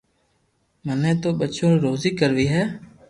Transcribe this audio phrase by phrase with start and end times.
[0.85, 2.63] مني تو ٻچو ري روزي ڪروي ھي